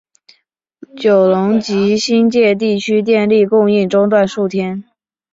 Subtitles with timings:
[0.97, 4.83] 九龙及新界地区电力供应中断数天。